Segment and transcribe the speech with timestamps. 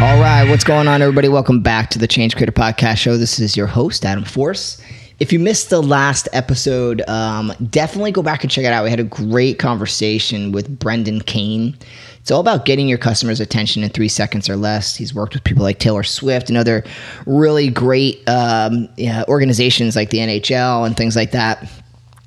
[0.00, 1.28] All right, what's going on, everybody?
[1.28, 3.18] Welcome back to the Change Creator Podcast Show.
[3.18, 4.80] This is your host, Adam Force.
[5.18, 8.82] If you missed the last episode, um, definitely go back and check it out.
[8.82, 11.76] We had a great conversation with Brendan Kane.
[12.18, 14.96] It's all about getting your customers' attention in three seconds or less.
[14.96, 16.82] He's worked with people like Taylor Swift and other
[17.26, 21.70] really great um, yeah, organizations like the NHL and things like that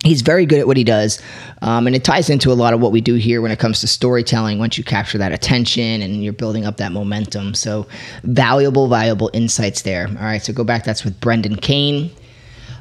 [0.04, 1.22] he's very good at what he does
[1.62, 3.80] um, and it ties into a lot of what we do here when it comes
[3.82, 4.60] to storytelling.
[4.60, 7.88] Once you capture that attention and you're building up that momentum so
[8.24, 10.08] valuable valuable insights there.
[10.08, 12.12] All right so go back that's with brendan kane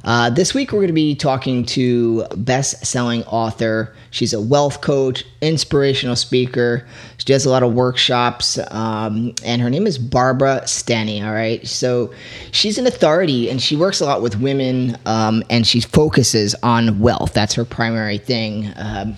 [0.05, 3.95] uh, this week, we're going to be talking to best selling author.
[4.11, 6.87] She's a wealth coach, inspirational speaker.
[7.19, 11.23] She does a lot of workshops, um, and her name is Barbara Stanny.
[11.23, 11.67] All right.
[11.67, 12.13] So
[12.51, 16.99] she's an authority and she works a lot with women um, and she focuses on
[16.99, 17.33] wealth.
[17.33, 18.73] That's her primary thing.
[18.77, 19.17] Um,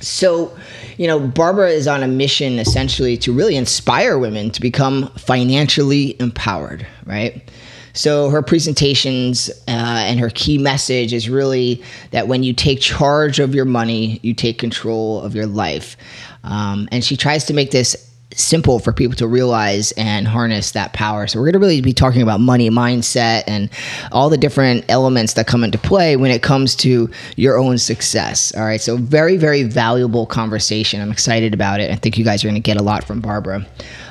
[0.00, 0.56] so,
[0.96, 6.18] you know, Barbara is on a mission essentially to really inspire women to become financially
[6.20, 7.48] empowered, right?
[7.92, 13.38] So her presentations uh, and her key message is really that when you take charge
[13.40, 15.96] of your money, you take control of your life.
[16.44, 20.92] Um, and she tries to make this simple for people to realize and harness that
[20.92, 21.26] power.
[21.26, 23.68] So we're going to really be talking about money mindset and
[24.12, 28.54] all the different elements that come into play when it comes to your own success.
[28.54, 28.80] All right.
[28.80, 31.00] So very, very valuable conversation.
[31.00, 31.90] I'm excited about it.
[31.90, 33.66] I think you guys are going to get a lot from Barbara.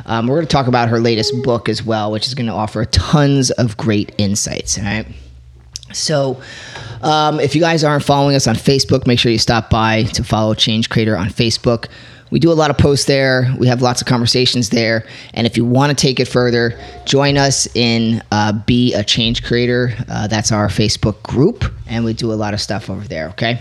[0.06, 2.54] Um, we're going to talk about her latest book as well, which is going to
[2.54, 4.78] offer tons of great insights.
[4.78, 5.06] All right.
[5.94, 6.42] So,
[7.02, 10.24] um, if you guys aren't following us on Facebook, make sure you stop by to
[10.24, 11.88] follow Change Creator on Facebook.
[12.32, 13.54] We do a lot of posts there.
[13.58, 15.06] We have lots of conversations there.
[15.34, 19.44] And if you want to take it further, join us in uh, Be a Change
[19.44, 19.96] Creator.
[20.08, 21.66] Uh, that's our Facebook group.
[21.88, 23.60] And we do a lot of stuff over there, okay?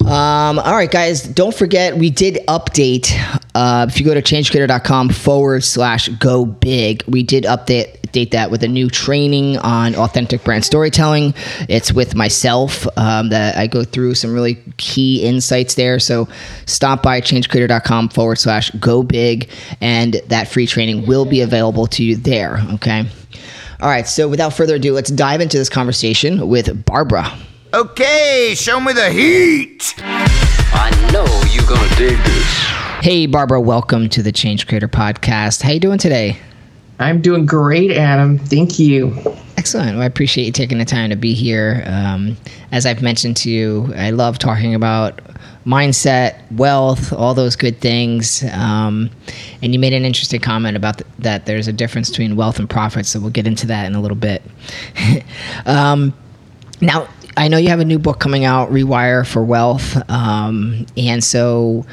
[0.00, 3.12] Um, all right, guys, don't forget we did update.
[3.54, 8.50] Uh, if you go to changecreator.com forward slash go big, we did update update that
[8.50, 11.34] with a new training on authentic brand storytelling.
[11.68, 16.00] It's with myself um, that I go through some really key insights there.
[16.00, 16.28] So
[16.66, 19.48] stop by changecreator.com forward slash go big,
[19.80, 22.58] and that free training will be available to you there.
[22.74, 23.06] Okay.
[23.80, 24.08] All right.
[24.08, 27.32] So without further ado, let's dive into this conversation with Barbara.
[27.72, 29.94] Okay, show me the heat.
[29.98, 32.46] I know you're gonna dig this.
[33.00, 35.62] Hey, Barbara, welcome to the Change Creator Podcast.
[35.62, 36.36] How you doing today?
[36.98, 38.38] I'm doing great, Adam.
[38.38, 39.16] Thank you.
[39.60, 39.92] Excellent.
[39.92, 41.84] Well, I appreciate you taking the time to be here.
[41.84, 42.38] Um,
[42.72, 45.20] as I've mentioned to you, I love talking about
[45.66, 48.42] mindset, wealth, all those good things.
[48.54, 49.10] Um,
[49.60, 52.70] and you made an interesting comment about th- that there's a difference between wealth and
[52.70, 53.04] profit.
[53.04, 54.42] So we'll get into that in a little bit.
[55.66, 56.14] um,
[56.80, 57.06] now,
[57.36, 61.84] I know you have a new book coming out, Rewire for Wealth, um, and so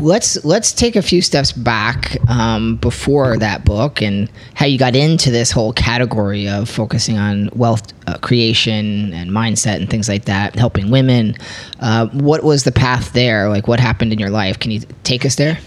[0.00, 4.94] let's let's take a few steps back um, before that book and how you got
[4.94, 10.24] into this whole category of focusing on wealth uh, creation and mindset and things like
[10.26, 11.34] that, helping women.
[11.80, 13.48] Uh, what was the path there?
[13.48, 14.58] Like, what happened in your life?
[14.58, 15.58] Can you take us there?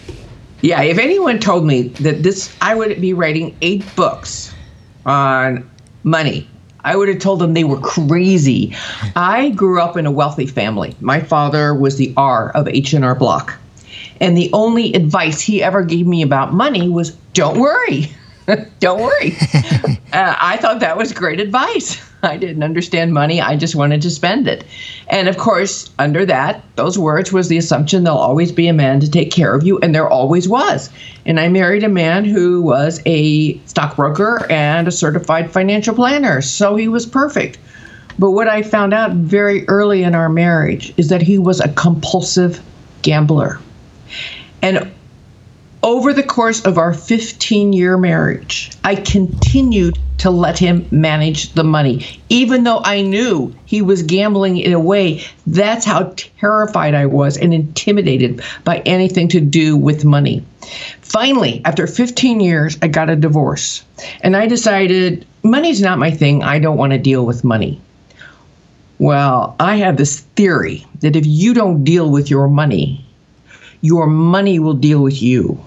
[0.61, 4.53] Yeah, if anyone told me that this, I would be writing eight books
[5.05, 5.69] on
[6.03, 6.47] money
[6.85, 8.75] I would have told them they were crazy.
[9.15, 10.95] I grew up in a wealthy family.
[11.01, 13.57] My father was the R of H&R Block.
[14.21, 18.09] And the only advice he ever gave me about money was don't worry.
[18.79, 19.35] don't worry.
[20.13, 22.01] uh, I thought that was great advice.
[22.23, 23.41] I didn't understand money.
[23.41, 24.65] I just wanted to spend it.
[25.07, 28.99] And of course, under that, those words was the assumption there'll always be a man
[29.01, 30.89] to take care of you, and there always was.
[31.25, 36.75] And I married a man who was a stockbroker and a certified financial planner, so
[36.75, 37.59] he was perfect.
[38.17, 41.69] But what I found out very early in our marriage is that he was a
[41.73, 42.61] compulsive
[43.01, 43.59] gambler.
[44.65, 44.91] And
[45.83, 51.63] over the course of our 15 year marriage, I continued to let him manage the
[51.63, 55.21] money, even though I knew he was gambling it away.
[55.45, 60.43] That's how terrified I was and intimidated by anything to do with money.
[61.01, 63.83] Finally, after 15 years, I got a divorce
[64.21, 66.41] and I decided money's not my thing.
[66.41, 67.79] I don't want to deal with money.
[68.97, 73.04] Well, I have this theory that if you don't deal with your money,
[73.81, 75.63] your money will deal with you.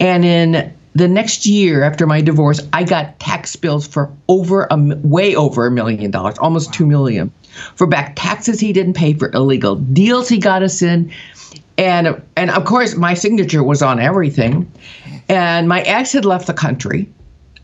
[0.00, 4.76] And in the next year after my divorce, I got tax bills for over a
[4.76, 7.32] way over a million dollars, almost two million,
[7.74, 11.12] for back taxes he didn't pay for illegal deals he got us in,
[11.76, 14.70] and and of course my signature was on everything,
[15.28, 17.08] and my ex had left the country.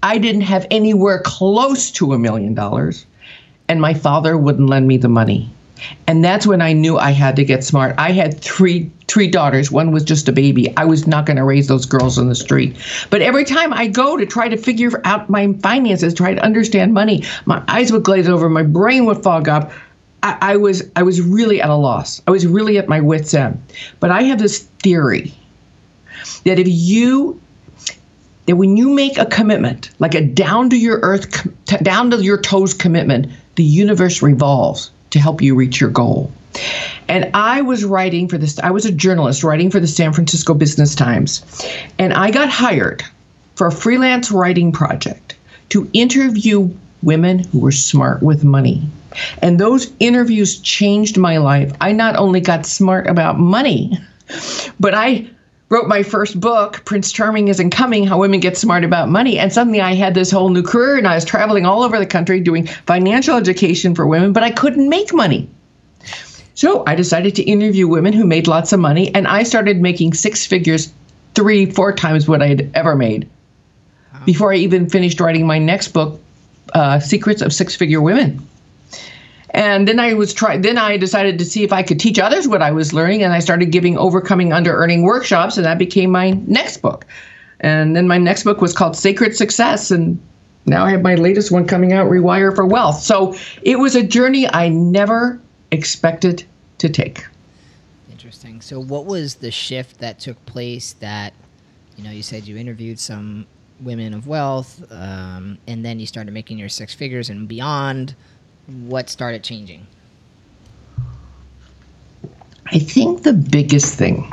[0.02, 3.06] I didn't have anywhere close to a million dollars,
[3.68, 5.50] and my father wouldn't lend me the money.
[6.06, 7.94] And that's when I knew I had to get smart.
[7.98, 9.72] I had three three daughters.
[9.72, 10.74] One was just a baby.
[10.76, 12.76] I was not going to raise those girls on the street.
[13.10, 16.94] But every time I go to try to figure out my finances, try to understand
[16.94, 19.72] money, my eyes would glaze over, my brain would fog up.
[20.22, 22.22] I, I was I was really at a loss.
[22.26, 23.60] I was really at my wits end.
[23.98, 25.34] But I have this theory
[26.44, 27.40] that if you
[28.46, 31.46] that when you make a commitment, like a down to your earth,
[31.82, 36.32] down to your toes commitment, the universe revolves to help you reach your goal.
[37.08, 40.54] And I was writing for this, I was a journalist writing for the San Francisco
[40.54, 41.44] Business Times.
[41.98, 43.02] And I got hired
[43.56, 45.36] for a freelance writing project
[45.70, 46.72] to interview
[47.02, 48.82] women who were smart with money.
[49.42, 51.72] And those interviews changed my life.
[51.80, 53.98] I not only got smart about money,
[54.78, 55.28] but I
[55.70, 59.38] wrote my first book, Prince Charming Isn't Coming How Women Get Smart About Money.
[59.38, 62.06] And suddenly I had this whole new career and I was traveling all over the
[62.06, 65.48] country doing financial education for women, but I couldn't make money.
[66.54, 70.12] So I decided to interview women who made lots of money, and I started making
[70.12, 70.92] six figures,
[71.34, 73.26] three, four times what I had ever made
[74.26, 76.20] before I even finished writing my next book,
[76.74, 78.46] uh, Secrets of Six Figure Women.
[79.52, 80.56] And then I was try.
[80.56, 83.32] Then I decided to see if I could teach others what I was learning, and
[83.32, 87.04] I started giving overcoming under earning workshops, and that became my next book.
[87.60, 90.20] And then my next book was called Sacred Success, and
[90.66, 93.00] now I have my latest one coming out, Rewire for Wealth.
[93.00, 96.44] So it was a journey I never expected
[96.78, 97.26] to take.
[98.10, 98.60] Interesting.
[98.60, 101.32] So, what was the shift that took place that,
[101.96, 103.46] you know, you said you interviewed some
[103.80, 108.14] women of wealth, um, and then you started making your six figures and beyond.
[108.66, 109.86] What started changing?
[112.66, 114.32] I think the biggest thing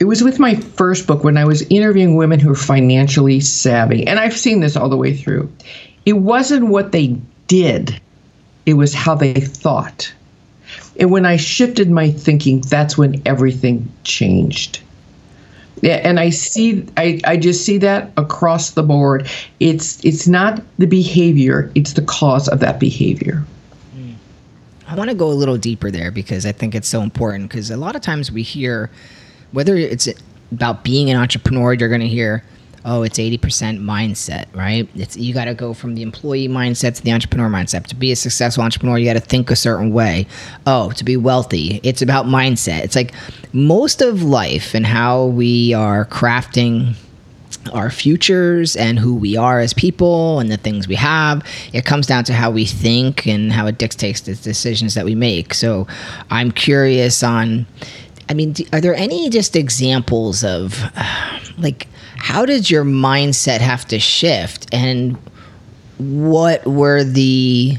[0.00, 4.06] it was with my first book when I was interviewing women who were financially savvy,
[4.06, 5.50] and I've seen this all the way through.
[6.04, 8.00] It wasn't what they did,
[8.66, 10.12] it was how they thought.
[10.98, 14.80] And when I shifted my thinking, that's when everything changed.
[15.84, 19.28] And I see I, I just see that across the board.
[19.60, 23.44] It's it's not the behavior, it's the cause of that behavior.
[23.92, 24.12] Hmm.
[24.88, 27.50] I want to go a little deeper there because I think it's so important.
[27.50, 28.90] Because a lot of times we hear,
[29.52, 30.08] whether it's
[30.52, 32.44] about being an entrepreneur, you're going to hear,
[32.84, 36.96] "Oh, it's eighty percent mindset, right?" It's you got to go from the employee mindset
[36.96, 37.86] to the entrepreneur mindset.
[37.86, 40.26] To be a successful entrepreneur, you got to think a certain way.
[40.66, 42.84] Oh, to be wealthy, it's about mindset.
[42.84, 43.12] It's like
[43.52, 46.94] most of life and how we are crafting
[47.72, 51.42] our futures and who we are as people and the things we have.
[51.72, 55.14] It comes down to how we think and how it dictates the decisions that we
[55.14, 55.54] make.
[55.54, 55.86] So
[56.30, 57.64] I'm curious on,
[58.28, 60.82] I mean, are there any just examples of
[61.56, 61.88] like,
[62.24, 64.66] how did your mindset have to shift?
[64.72, 65.18] And
[65.98, 67.76] what were the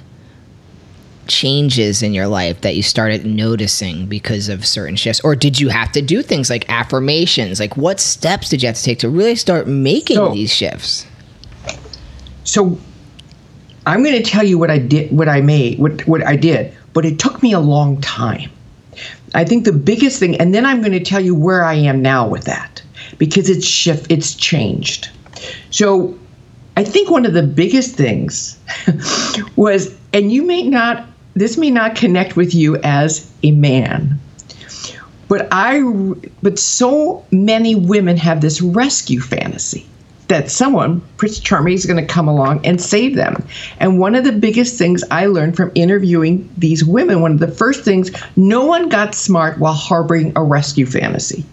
[1.25, 5.19] changes in your life that you started noticing because of certain shifts?
[5.21, 7.59] Or did you have to do things like affirmations?
[7.59, 11.07] Like what steps did you have to take to really start making So- these shifts?
[12.43, 12.77] So
[13.87, 16.71] I'm going to tell you what I did, what I made, what what I did,
[16.93, 18.51] but it took me a long time.
[19.33, 22.03] I think the biggest thing, and then I'm going to tell you where I am
[22.03, 22.83] now with that
[23.17, 25.09] because it's shift, it's changed.
[25.71, 26.17] So
[26.77, 28.57] I think one of the biggest things
[29.55, 34.19] was, and you may not, this may not connect with you as a man,
[35.27, 35.81] but I,
[36.43, 39.87] but so many women have this rescue fantasy
[40.27, 43.47] that someone, Prince Charming, is going to come along and save them.
[43.79, 47.47] And one of the biggest things I learned from interviewing these women, one of the
[47.47, 51.45] first things, no one got smart while harboring a rescue fantasy.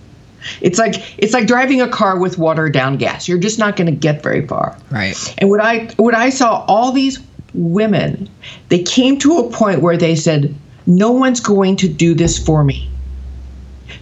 [0.60, 3.28] It's like it's like driving a car with watered down gas.
[3.28, 4.76] You're just not going to get very far.
[4.90, 7.18] right And what I what I saw all these
[7.54, 8.28] women,
[8.68, 10.54] they came to a point where they said,
[10.86, 12.88] "No one's going to do this for me.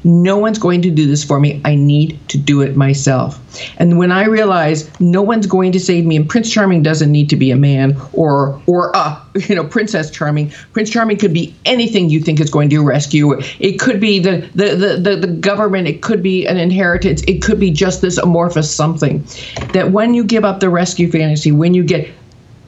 [0.05, 1.61] No one's going to do this for me.
[1.65, 3.39] I need to do it myself."
[3.79, 7.29] And when I realize no one's going to save me, and Prince Charming doesn't need
[7.31, 10.53] to be a man or or a you know Princess Charming.
[10.73, 13.41] Prince Charming could be anything you think is going to rescue.
[13.59, 15.89] It could be the the the the, the government.
[15.89, 17.23] It could be an inheritance.
[17.23, 19.25] It could be just this amorphous something.
[19.73, 22.09] That when you give up the rescue fantasy, when you get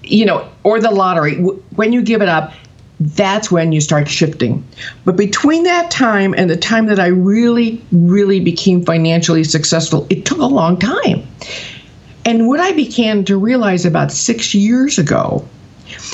[0.05, 2.53] you know, or the lottery, when you give it up,
[3.07, 4.67] that's when you start shifting.
[5.05, 10.25] But between that time and the time that I really, really became financially successful, it
[10.25, 11.27] took a long time.
[12.25, 15.47] And what I began to realize about six years ago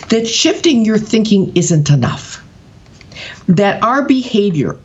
[0.08, 2.44] that shifting your thinking isn't enough.
[3.46, 4.76] That our behavior,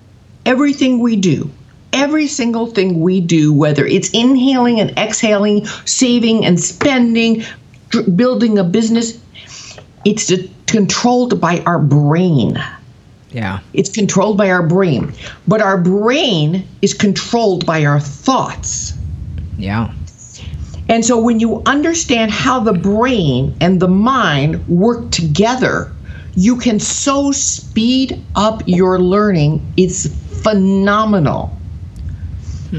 [0.46, 1.50] everything we do,
[1.94, 7.44] every single thing we do, whether it's inhaling and exhaling, saving and spending,
[8.16, 9.20] building a business,
[10.06, 10.32] it's
[10.68, 12.58] controlled by our brain.
[13.32, 13.60] Yeah.
[13.74, 15.14] It's controlled by our brain.
[15.48, 18.94] But our brain is controlled by our thoughts.
[19.58, 19.92] Yeah.
[20.90, 25.92] And so when you understand how the brain and the mind work together,
[26.36, 29.66] you can so speed up your learning.
[29.78, 30.08] It's
[30.42, 31.58] phenomenal.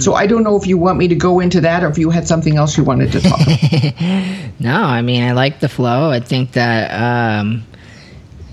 [0.01, 2.11] So I don't know if you want me to go into that or if you
[2.11, 4.41] had something else you wanted to talk about.
[4.61, 6.11] No, I mean, I like the flow.
[6.11, 7.67] I think that um,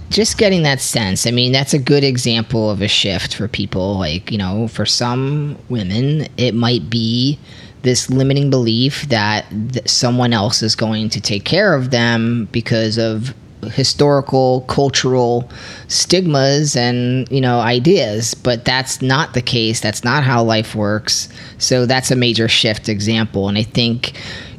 [0.10, 4.00] just getting that sense, I mean, that's a good example of a shift for people.
[4.00, 7.40] Like, you know, for some women, it might be
[7.84, 12.98] this limiting belief that th- someone else is going to take care of them because
[12.98, 13.34] of
[13.70, 15.50] historical cultural
[15.88, 19.80] stigmas and you know ideas but that's not the case.
[19.80, 21.30] That's not how life works.
[21.58, 23.48] So that's a major shift example.
[23.48, 24.14] And i think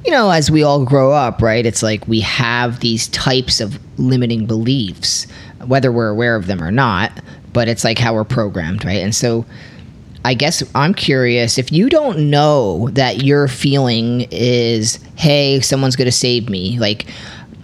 [0.04, 3.78] you know as we all grow up right it's like we have these types of
[3.98, 5.26] limiting beliefs
[5.66, 7.12] whether we're aware of them or not
[7.52, 8.98] but it's like how we're programmed right?
[9.00, 9.44] And so
[10.24, 16.06] I guess I'm curious if you don't know that your feeling is, hey, someone's going
[16.06, 16.78] to save me.
[16.78, 17.06] Like,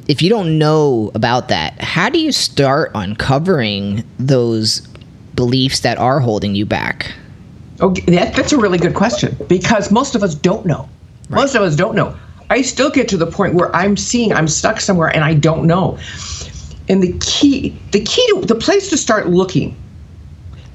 [0.08, 4.80] if you don't know about that, how do you start uncovering those
[5.34, 7.12] beliefs that are holding you back?
[7.80, 10.88] Oh, okay, that, that's a really good question because most of us don't know.
[11.28, 12.16] Most of us don't know.
[12.48, 15.66] I still get to the point where I'm seeing I'm stuck somewhere and I don't
[15.66, 15.98] know.
[16.88, 19.76] And the key, the key to the place to start looking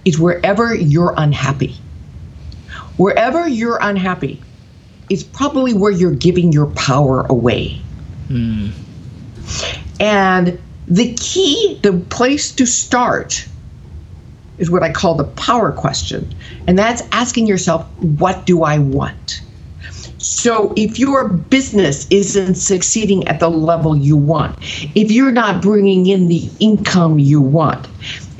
[0.05, 1.75] is wherever you're unhappy.
[2.97, 4.39] Wherever you're unhappy
[5.09, 7.81] is probably where you're giving your power away.
[8.27, 8.69] Hmm.
[10.00, 13.47] And the key, the place to start
[14.57, 16.33] is what I call the power question.
[16.67, 19.41] And that's asking yourself, what do I want?
[20.17, 24.57] So if your business isn't succeeding at the level you want,
[24.95, 27.88] if you're not bringing in the income you want,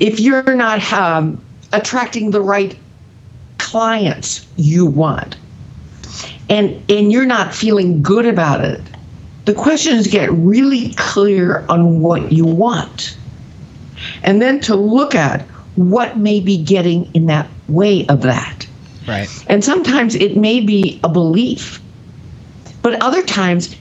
[0.00, 2.78] if you're not um, attracting the right
[3.58, 5.36] clients you want,
[6.48, 8.80] and and you're not feeling good about it,
[9.44, 13.16] the question is get really clear on what you want,
[14.22, 15.42] and then to look at
[15.76, 18.66] what may be getting in that way of that.
[19.06, 19.28] Right.
[19.48, 21.80] And sometimes it may be a belief,
[22.80, 23.76] but other times,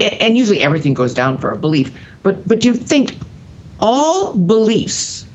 [0.00, 1.92] and usually everything goes down for a belief,
[2.22, 3.16] but but you think
[3.80, 5.26] all beliefs,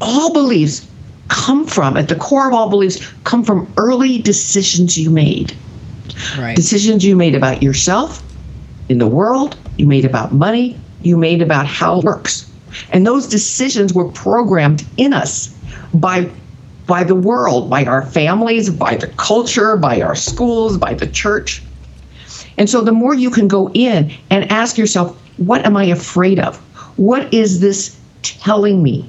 [0.00, 0.86] all beliefs
[1.28, 5.54] come from at the core of all beliefs come from early decisions you made
[6.36, 6.56] Right.
[6.56, 8.22] decisions you made about yourself,
[8.90, 12.50] in the world, you made about money, you made about how it works.
[12.92, 15.54] And those decisions were programmed in us
[15.94, 16.28] by
[16.86, 21.62] by the world, by our families, by the culture, by our schools, by the church.
[22.58, 26.40] And so the more you can go in and ask yourself, what am I afraid
[26.40, 26.56] of?
[26.96, 29.08] What is this telling me?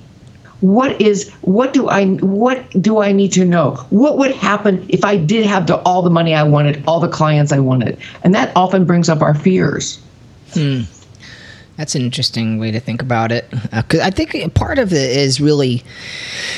[0.62, 3.72] What is what do I what do I need to know?
[3.90, 7.10] What would happen if I did have the, all the money I wanted, all the
[7.10, 7.98] clients I wanted?
[8.24, 10.00] And that often brings up our fears.
[10.54, 10.82] hmm.
[11.78, 13.50] That's an interesting way to think about it.
[13.50, 15.84] Because I think part of it is really,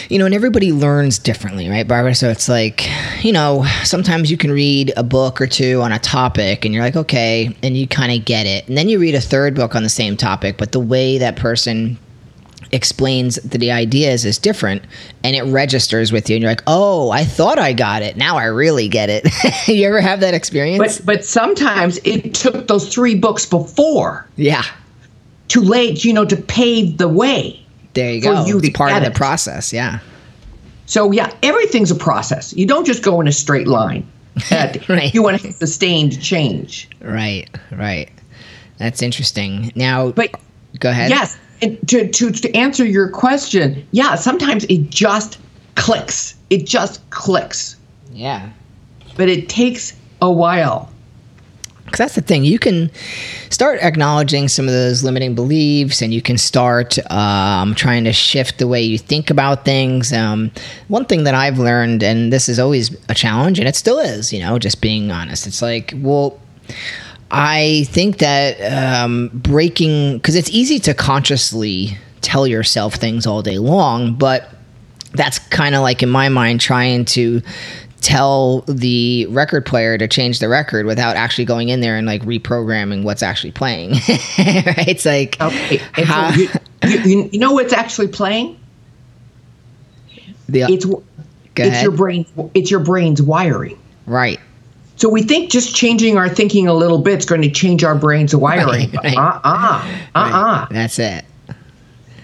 [0.10, 2.14] you know, and everybody learns differently, right, Barbara?
[2.14, 2.90] So it's like,
[3.24, 6.84] you know, sometimes you can read a book or two on a topic and you're
[6.84, 8.68] like, okay, and you kind of get it.
[8.68, 11.38] And then you read a third book on the same topic, but the way that
[11.38, 11.98] person
[12.74, 14.84] explains the, the ideas is different
[15.24, 18.36] and it registers with you and you're like oh i thought i got it now
[18.36, 19.26] i really get it
[19.68, 24.64] you ever have that experience But but sometimes it took those three books before yeah
[25.48, 27.64] too late you know, to pave the way.
[27.94, 29.16] there you go you to it's part of the it.
[29.16, 30.00] process yeah
[30.86, 32.54] So yeah, everything's a process.
[32.54, 34.04] You don't just go in a straight line.
[34.52, 35.14] Right.
[35.14, 36.90] You want to sustained change.
[37.02, 38.10] Right, right.
[38.80, 39.72] That's interesting.
[39.76, 40.32] Now, But
[40.80, 41.10] go ahead.
[41.12, 41.38] Yes,
[41.88, 45.40] to, to to answer your question, yeah, sometimes it just
[45.76, 46.36] clicks.
[46.50, 47.76] It just clicks,
[48.12, 48.50] Yeah.
[49.18, 50.90] but it takes a while.
[51.86, 52.44] Because that's the thing.
[52.44, 52.90] You can
[53.52, 58.58] start acknowledging some of those limiting beliefs and you can start um, trying to shift
[58.58, 60.12] the way you think about things.
[60.14, 60.50] Um,
[60.88, 64.34] one thing that I've learned, and this is always a challenge, and it still is,
[64.34, 65.46] you know, just being honest.
[65.46, 66.40] It's like, well,
[67.36, 73.58] I think that um, breaking, because it's easy to consciously tell yourself things all day
[73.58, 74.50] long, but
[75.14, 77.42] that's kind of like in my mind trying to
[78.02, 82.22] tell the record player to change the record without actually going in there and like
[82.22, 83.92] reprogramming what's actually playing.
[84.38, 84.88] right?
[84.88, 85.78] It's like Okay.
[85.94, 86.50] How- you,
[86.84, 88.60] you, you know what's actually playing?
[90.50, 90.86] the It's
[91.56, 92.26] it's your brain.
[92.54, 93.80] It's your brain's wiring.
[94.06, 94.40] right.
[94.96, 97.96] So we think just changing our thinking a little bit is going to change our
[97.96, 98.92] brain's wiring.
[98.92, 99.18] Right, right.
[99.18, 100.68] Uh uh uh uh.
[100.72, 101.26] That's it.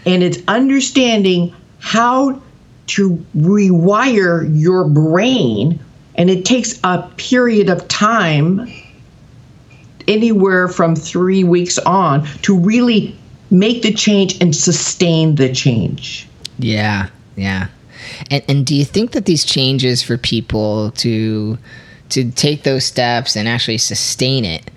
[0.05, 2.41] And it's understanding how
[2.87, 5.79] to rewire your brain,
[6.15, 8.71] and it takes a period of time,
[10.07, 13.15] anywhere from three weeks on, to really
[13.51, 16.27] make the change and sustain the change.
[16.59, 17.67] Yeah, yeah.
[18.31, 21.57] And and do you think that these changes for people to
[22.09, 24.69] to take those steps and actually sustain it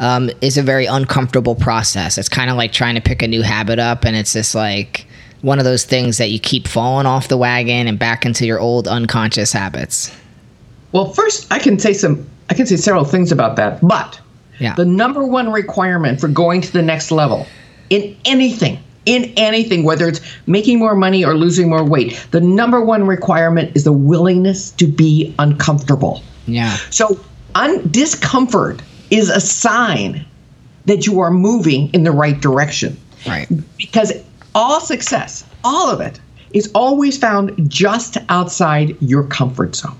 [0.00, 2.18] um, is a very uncomfortable process?
[2.18, 5.06] It's kind of like trying to pick a new habit up, and it's just like
[5.42, 8.58] one of those things that you keep falling off the wagon and back into your
[8.58, 10.14] old unconscious habits.
[10.92, 12.26] Well, first, I can say some.
[12.50, 14.18] I can say several things about that, but
[14.58, 14.74] Yeah.
[14.74, 17.46] the number one requirement for going to the next level
[17.90, 18.78] in anything,
[19.08, 23.74] in anything, whether it's making more money or losing more weight, the number one requirement
[23.74, 26.22] is the willingness to be uncomfortable.
[26.46, 26.76] yeah.
[26.90, 27.18] So,
[27.54, 30.24] un- discomfort is a sign
[30.84, 32.96] that you are moving in the right direction
[33.26, 33.48] Right.
[33.76, 34.12] because
[34.54, 36.20] all success, all of it,
[36.52, 39.96] is always found just outside your comfort zone.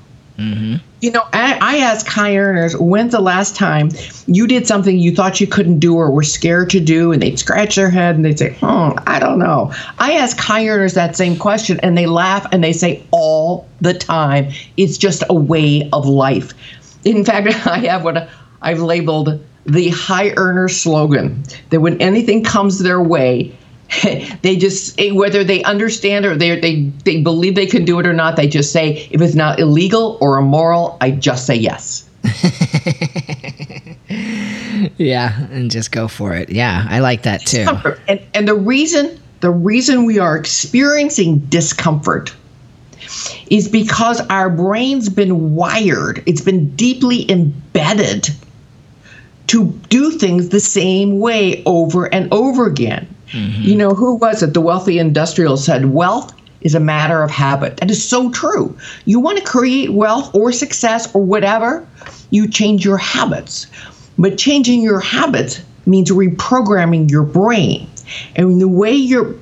[1.00, 3.90] You know, I, I ask high earners, when's the last time
[4.26, 7.12] you did something you thought you couldn't do or were scared to do?
[7.12, 9.72] And they'd scratch their head and they'd say, hmm, I don't know.
[9.98, 13.94] I ask high earners that same question and they laugh and they say, all the
[13.94, 16.52] time, it's just a way of life.
[17.04, 18.28] In fact, I have what
[18.62, 23.56] I've labeled the high earner slogan that when anything comes their way,
[24.42, 28.12] they just whether they understand or they they they believe they can do it or
[28.12, 32.08] not they just say if it's not illegal or immoral i just say yes
[34.98, 36.50] Yeah, and just go for it.
[36.50, 37.66] Yeah, I like that too.
[38.06, 42.34] And and the reason the reason we are experiencing discomfort
[43.48, 48.28] is because our brain's been wired it's been deeply embedded
[49.46, 53.62] to do things the same way over and over again Mm-hmm.
[53.62, 54.54] you know who was it?
[54.54, 57.76] The wealthy industrial said wealth is a matter of habit.
[57.76, 58.76] That is so true.
[59.04, 61.86] You want to create wealth or success or whatever
[62.30, 63.66] you change your habits.
[64.18, 67.88] But changing your habits means reprogramming your brain.
[68.36, 69.34] And the way you're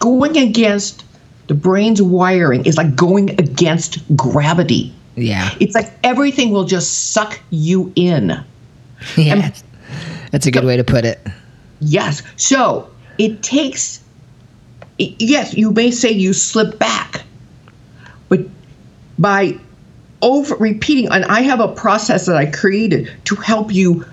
[0.00, 1.04] going against
[1.46, 4.92] the brain's wiring is like going against gravity.
[5.16, 8.32] Yeah, it's like everything will just suck you in.
[9.18, 9.50] Yeah.
[10.30, 11.20] That's a good way to put it.
[11.80, 12.22] Yes.
[12.36, 14.02] So it takes,
[14.98, 17.22] yes, you may say you slip back,
[18.28, 18.40] but
[19.18, 19.58] by
[20.22, 24.04] over repeating, and I have a process that I created to help you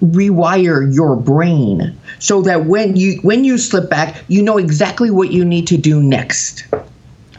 [0.00, 5.32] rewire your brain so that when you when you slip back you know exactly what
[5.32, 6.64] you need to do next.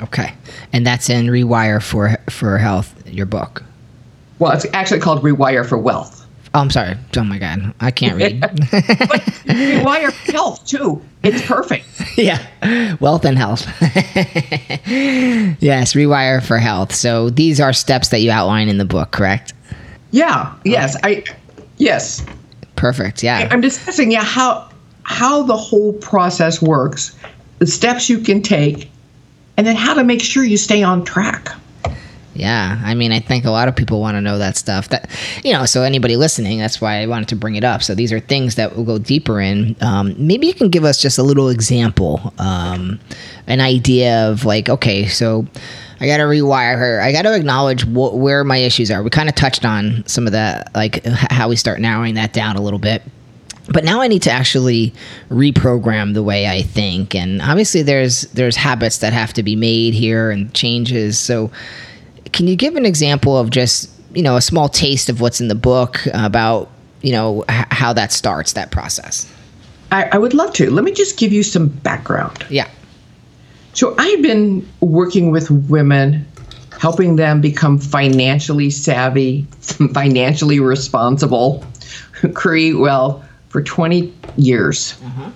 [0.01, 0.33] Okay,
[0.73, 3.63] and that's in Rewire for for Health, your book.
[4.39, 6.18] well it's actually called rewire for wealth
[6.53, 6.95] Oh, I'm sorry.
[7.15, 8.39] Oh my God, I can't read.
[8.41, 8.51] but
[9.45, 11.85] rewire for health too it's perfect
[12.17, 13.65] yeah, wealth and health.
[15.61, 16.95] yes, Rewire for Health.
[16.95, 19.53] So these are steps that you outline in the book, correct?
[20.11, 21.23] yeah yes i
[21.77, 22.25] yes
[22.75, 23.21] Perfect.
[23.23, 23.47] Yeah.
[23.51, 24.69] I'm discussing yeah how
[25.03, 27.13] how the whole process works,
[27.57, 28.89] the steps you can take,
[29.57, 31.49] and then how to make sure you stay on track.
[32.39, 34.89] Yeah, I mean, I think a lot of people want to know that stuff.
[34.89, 35.09] That
[35.43, 37.83] you know, so anybody listening, that's why I wanted to bring it up.
[37.83, 39.75] So these are things that we'll go deeper in.
[39.81, 42.99] Um, maybe you can give us just a little example, um,
[43.47, 45.45] an idea of like, okay, so
[45.99, 47.01] I got to rewire her.
[47.01, 49.03] I got to acknowledge wh- where my issues are.
[49.03, 52.55] We kind of touched on some of that, like how we start narrowing that down
[52.55, 53.03] a little bit
[53.71, 54.93] but now I need to actually
[55.29, 59.93] reprogram the way I think, and obviously there's there's habits that have to be made
[59.93, 61.19] here and changes.
[61.19, 61.51] So,
[62.31, 65.47] can you give an example of just you know a small taste of what's in
[65.47, 66.69] the book about
[67.01, 69.31] you know h- how that starts that process?
[69.91, 70.69] I, I would love to.
[70.69, 72.45] Let me just give you some background.
[72.49, 72.67] Yeah,
[73.73, 76.27] So I've been working with women,
[76.79, 79.47] helping them become financially savvy,
[79.93, 81.65] financially responsible,
[82.35, 84.93] create wealth for 20 years.
[85.01, 85.29] Mm-hmm.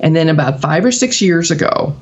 [0.00, 1.94] And then about five or six years ago,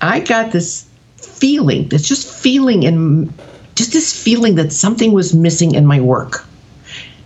[0.00, 0.88] I got this
[1.24, 3.32] feeling, this just feeling and
[3.74, 6.44] just this feeling that something was missing in my work.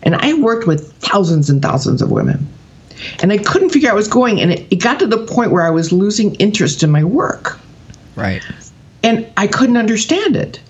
[0.03, 2.47] And I worked with thousands and thousands of women.
[3.23, 4.41] And I couldn't figure out what was going.
[4.41, 7.59] And it, it got to the point where I was losing interest in my work.
[8.15, 8.43] right.
[9.03, 10.61] And I couldn't understand it.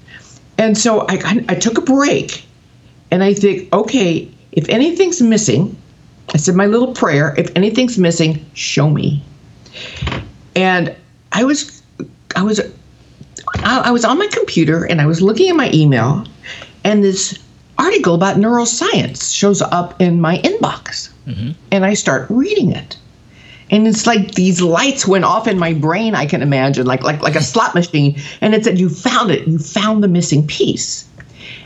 [0.59, 2.45] And so I, I, I took a break
[3.11, 5.77] and I think, okay, if anything's missing,
[6.35, 9.23] I said my little prayer, if anything's missing, show me.
[10.55, 10.95] And
[11.33, 11.83] I was,
[12.35, 12.61] I was,
[13.67, 16.25] I, I was on my computer and I was looking at my email
[16.85, 17.37] and this
[17.79, 21.11] article about neuroscience shows up in my inbox.
[21.27, 21.51] Mm-hmm.
[21.73, 22.97] And I start reading it.
[23.69, 27.21] And it's like these lights went off in my brain, I can imagine, like like
[27.21, 28.17] like a slot machine.
[28.41, 31.09] And it said, You found it, you found the missing piece.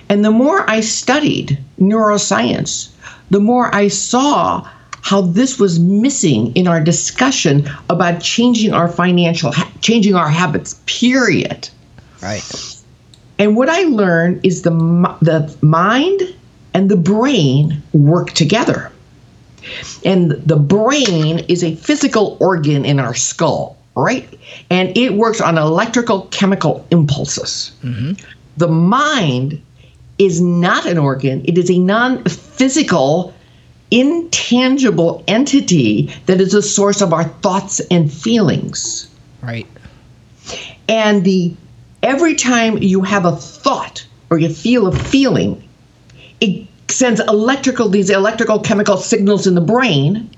[0.08, 2.90] And the more I studied neuroscience,
[3.30, 4.66] the more I saw
[5.02, 10.80] how this was missing in our discussion about changing our financial ha- changing our habits
[10.86, 11.68] period.
[12.22, 12.76] Right.
[13.38, 14.70] And what I learned is the
[15.22, 16.20] the mind
[16.74, 18.92] and the brain work together.
[20.04, 24.28] And the brain is a physical organ in our skull, right?
[24.70, 27.72] And it works on electrical chemical impulses.
[27.82, 28.12] Mm-hmm.
[28.56, 29.62] The mind
[30.18, 33.34] is not an organ, it is a non physical,
[33.90, 39.08] intangible entity that is a source of our thoughts and feelings.
[39.42, 39.66] Right.
[40.88, 41.54] And the
[42.10, 45.62] every time you have a thought or you feel a feeling,
[46.40, 50.28] it sends electrical these electrical chemical signals in the brain,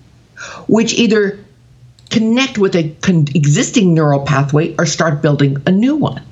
[0.69, 1.43] which either
[2.11, 6.23] connect with a con- existing neural pathway or start building a new one.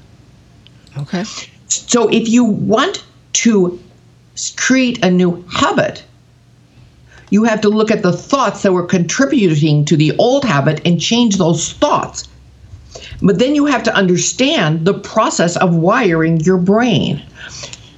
[0.98, 1.24] Okay.
[1.68, 3.02] So if you want
[3.44, 3.80] to
[4.56, 6.04] create a new habit,
[7.30, 11.00] you have to look at the thoughts that were contributing to the old habit and
[11.00, 12.28] change those thoughts.
[13.22, 17.22] But then you have to understand the process of wiring your brain.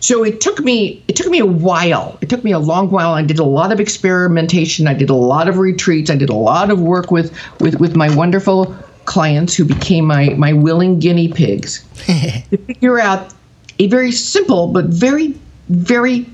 [0.01, 2.19] So it took me it took me a while.
[2.21, 3.13] It took me a long while.
[3.13, 4.89] I did a lot of experimentation.
[4.89, 6.11] I did a lot of retreats.
[6.11, 8.75] I did a lot of work with with, with my wonderful
[9.05, 13.33] clients who became my my willing guinea pigs to figure out
[13.79, 15.35] a very simple but very
[15.69, 16.27] very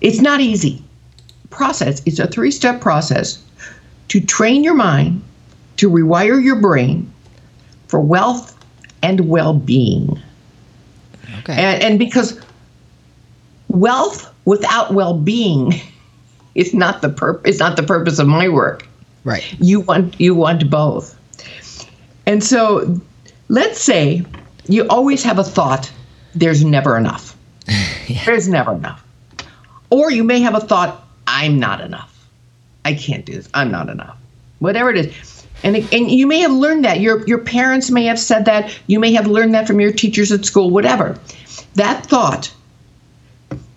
[0.00, 0.84] it's not easy
[1.54, 2.02] process.
[2.04, 3.42] It's a three-step process
[4.08, 5.22] to train your mind,
[5.76, 7.10] to rewire your brain
[7.94, 8.58] for wealth
[9.02, 10.20] and well-being.
[11.38, 11.52] Okay.
[11.52, 12.40] And, and because
[13.68, 15.74] wealth without well-being
[16.56, 18.84] is not the purpose is not the purpose of my work.
[19.22, 19.44] right.
[19.60, 21.16] You want you want both.
[22.26, 23.00] And so
[23.46, 24.24] let's say
[24.66, 25.92] you always have a thought
[26.34, 27.36] there's never enough.
[28.26, 29.06] There's never enough.
[29.90, 32.28] Or you may have a thought I'm not enough.
[32.84, 33.48] I can't do this.
[33.54, 34.18] I'm not enough.
[34.58, 35.33] Whatever it is.
[35.64, 37.00] And, and you may have learned that.
[37.00, 38.78] Your, your parents may have said that.
[38.86, 41.18] You may have learned that from your teachers at school, whatever.
[41.74, 42.52] That thought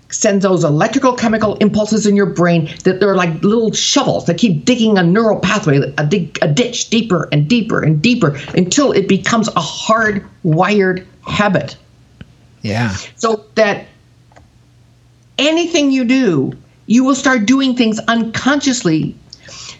[0.09, 4.63] sends those electrical chemical impulses in your brain that they're like little shovels that keep
[4.65, 9.07] digging a neural pathway, a, dig, a ditch deeper and deeper and deeper until it
[9.07, 11.77] becomes a hard wired habit.
[12.61, 12.89] Yeah.
[13.15, 13.87] So that
[15.37, 16.53] anything you do,
[16.85, 19.15] you will start doing things unconsciously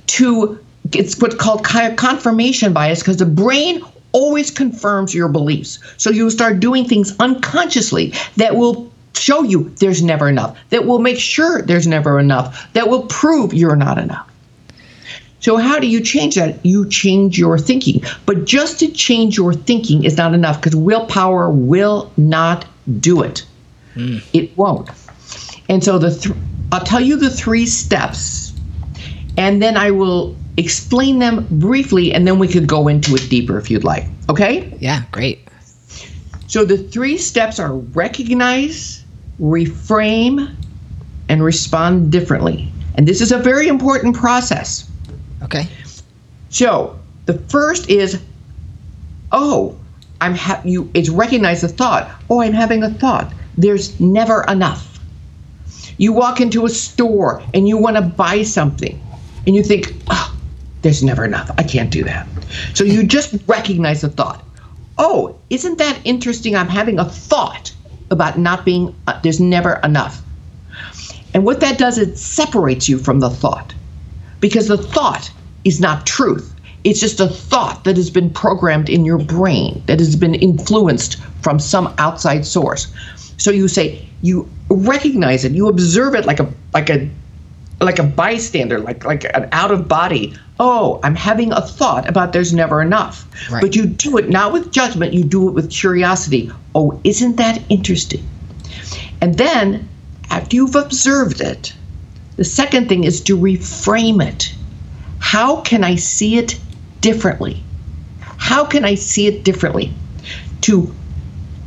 [0.08, 0.60] to
[0.94, 5.80] it's what's called confirmation bias because the brain always confirms your beliefs.
[5.98, 11.00] So you'll start doing things unconsciously that will show you there's never enough, that will
[11.00, 14.30] make sure there's never enough, that will prove you're not enough.
[15.40, 16.66] So, how do you change that?
[16.66, 18.02] You change your thinking.
[18.26, 22.66] But just to change your thinking is not enough because willpower will not
[23.00, 23.46] do it.
[23.94, 24.18] Hmm.
[24.34, 24.90] It won't.
[25.70, 26.36] And so, the th-
[26.72, 28.52] I'll tell you the three steps,
[29.38, 33.58] and then I will explain them briefly, and then we could go into it deeper
[33.58, 34.06] if you'd like.
[34.30, 34.76] Okay?
[34.80, 35.04] Yeah.
[35.12, 35.48] Great.
[36.48, 39.04] So, the three steps are recognize,
[39.40, 40.56] reframe,
[41.30, 42.72] and respond differently.
[42.96, 44.90] And this is a very important process.
[45.44, 45.68] Okay.
[46.50, 48.22] So the first is,
[49.32, 49.78] oh,
[50.20, 50.90] I'm ha- you.
[50.94, 52.10] It's recognize the thought.
[52.30, 53.32] Oh, I'm having a thought.
[53.58, 55.00] There's never enough.
[55.98, 59.00] You walk into a store and you want to buy something,
[59.46, 60.37] and you think, oh,
[60.82, 61.52] there's never enough.
[61.58, 62.28] I can't do that.
[62.74, 64.44] So you just recognize the thought.
[64.98, 66.56] Oh, isn't that interesting?
[66.56, 67.74] I'm having a thought
[68.10, 68.96] about not being.
[69.06, 70.22] Uh, there's never enough.
[71.34, 73.76] And what that does, it separates you from the thought
[74.40, 75.32] because the thought
[75.66, 76.54] is not truth.
[76.84, 81.18] It's just a thought that has been programmed in your brain, that has been influenced
[81.42, 82.88] from some outside source.
[83.38, 87.10] So you say you recognize it, you observe it like a like a
[87.82, 90.34] like a bystander, like like an out of body.
[90.60, 93.28] Oh, I'm having a thought about there's never enough.
[93.52, 93.62] Right.
[93.62, 96.52] But you do it not with judgment, you do it with curiosity.
[96.74, 98.28] Oh, isn't that interesting?
[99.22, 99.88] And then
[100.30, 101.74] after you've observed it,
[102.36, 104.54] the second thing is to reframe it.
[105.20, 106.60] How can I see it
[107.02, 107.64] differently?
[108.38, 109.94] How can I see it differently?
[110.62, 110.94] To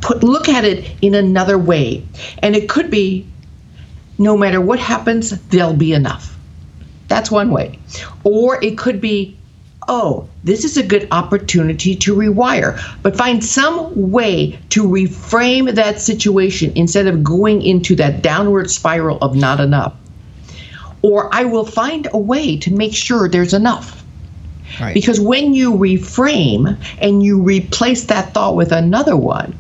[0.01, 2.07] put look at it in another way.
[2.39, 3.27] And it could be
[4.19, 6.37] no matter what happens, there'll be enough.
[7.21, 7.79] That's one way.
[8.25, 9.37] Or it could be,
[9.89, 16.01] oh, this is a good opportunity to rewire, but find some way to reframe that
[16.01, 19.95] situation instead of going into that downward spiral of not enough.
[21.03, 24.03] Or I will find a way to make sure there's enough.
[24.81, 24.95] Right.
[24.95, 29.55] Because when you reframe and you replace that thought with another one,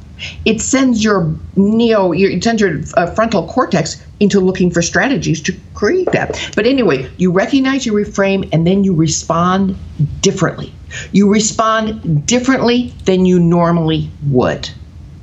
[0.44, 5.40] it sends your neo, your, it sends your uh, frontal cortex into looking for strategies
[5.42, 6.38] to create that.
[6.54, 9.76] But anyway, you recognize, you reframe, and then you respond
[10.20, 10.72] differently.
[11.12, 14.68] You respond differently than you normally would.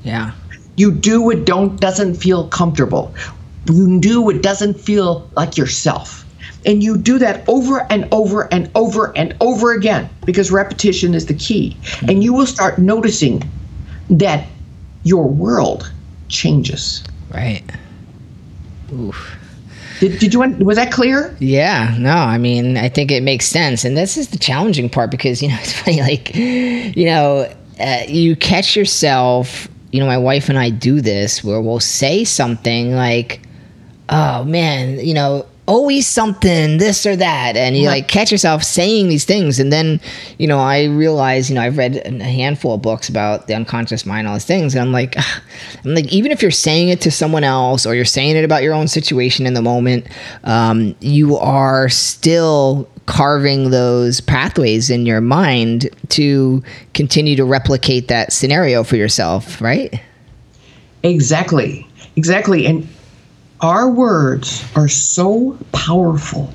[0.03, 0.31] yeah.
[0.77, 3.15] You do what don't doesn't feel comfortable.
[3.65, 6.23] You do what doesn't feel like yourself.
[6.65, 11.25] And you do that over and over and over and over again because repetition is
[11.25, 11.75] the key.
[12.07, 13.41] And you will start noticing
[14.09, 14.47] that
[15.07, 15.91] your world
[16.27, 17.03] changes.
[17.33, 17.63] Right.
[18.93, 19.37] Oof.
[19.99, 21.35] Did, did you want, was that clear?
[21.39, 23.83] Yeah, no, I mean, I think it makes sense.
[23.83, 28.03] And this is the challenging part because, you know, it's funny, like, you know, uh,
[28.07, 32.93] you catch yourself, you know, my wife and I do this where we'll say something
[32.93, 33.41] like,
[34.09, 37.55] oh man, you know, always something, this or that.
[37.57, 39.59] And you like catch yourself saying these things.
[39.59, 39.99] And then,
[40.37, 44.05] you know, I realize, you know, I've read a handful of books about the unconscious
[44.05, 44.73] mind, all these things.
[44.73, 45.15] And I'm like,
[45.85, 48.63] I'm like, even if you're saying it to someone else or you're saying it about
[48.63, 50.07] your own situation in the moment,
[50.45, 58.31] um, you are still carving those pathways in your mind to continue to replicate that
[58.31, 60.01] scenario for yourself, right?
[61.03, 61.87] Exactly.
[62.15, 62.65] Exactly.
[62.65, 62.87] And
[63.61, 66.53] our words are so powerful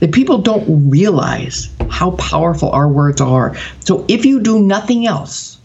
[0.00, 3.56] that people don't realize how powerful our words are.
[3.80, 5.58] So if you do nothing else,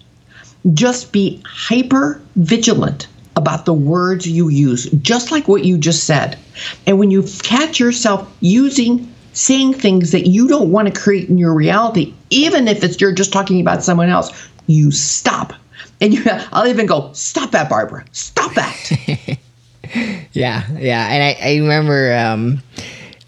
[0.74, 6.38] just be hyper vigilant about the words you use, just like what you just said.
[6.86, 11.40] And when you catch yourself using saying things that you don't want to create in
[11.40, 15.54] your reality, even if it's you're just talking about someone else, you stop.
[16.00, 18.06] And you, I'll even go, stop that, Barbara.
[18.12, 19.38] Stop that.
[20.34, 22.12] Yeah, yeah, and I, I remember.
[22.16, 22.64] Um,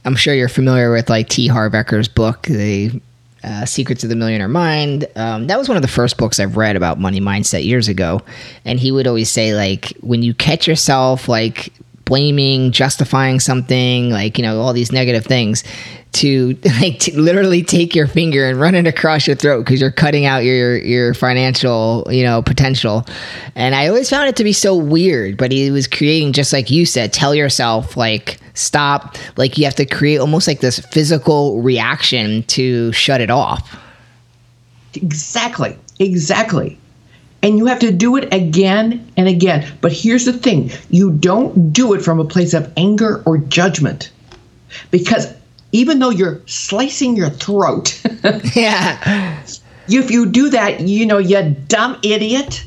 [0.05, 1.47] I'm sure you're familiar with like T.
[1.47, 2.99] Harv Eker's book, The
[3.43, 5.07] uh, Secrets of the Millionaire Mind.
[5.15, 8.21] Um, that was one of the first books I've read about money mindset years ago,
[8.65, 11.71] and he would always say like when you catch yourself like
[12.05, 15.63] blaming, justifying something, like you know all these negative things,
[16.15, 19.91] to like to literally take your finger and run it across your throat because you're
[19.91, 23.06] cutting out your your financial you know potential.
[23.56, 26.69] And I always found it to be so weird, but he was creating just like
[26.69, 31.62] you said, tell yourself like stop, like you have to create almost like this physical
[31.62, 33.78] reaction to shut it off.
[34.95, 35.78] Exactly.
[35.99, 36.78] Exactly.
[37.43, 39.71] And you have to do it again and again.
[39.82, 44.12] But here's the thing you don't do it from a place of anger or judgment.
[44.89, 45.32] Because
[45.75, 48.01] even though you're slicing your throat,
[48.55, 49.43] yeah.
[49.89, 52.65] if you do that, you know, you dumb idiot,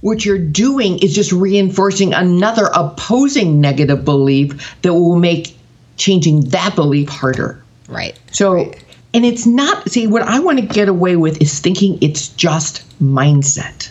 [0.00, 5.56] what you're doing is just reinforcing another opposing negative belief that will make
[5.96, 7.62] changing that belief harder.
[7.88, 8.18] Right.
[8.32, 8.72] So,
[9.14, 12.82] and it's not, see, what I want to get away with is thinking it's just
[13.00, 13.90] mindset.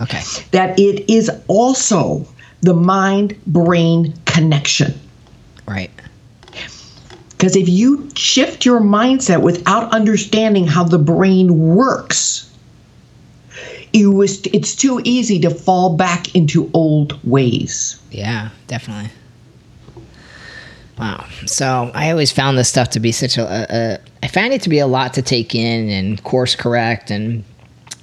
[0.00, 0.22] Okay.
[0.52, 2.24] That it is also
[2.60, 4.94] the mind brain connection.
[5.66, 5.90] Right.
[7.40, 12.54] Because if you shift your mindset without understanding how the brain works,
[13.94, 17.98] you it's too easy to fall back into old ways.
[18.10, 19.10] Yeah, definitely.
[20.98, 21.24] Wow.
[21.46, 23.98] So I always found this stuff to be such a, a, a.
[24.22, 27.42] I find it to be a lot to take in and course correct, and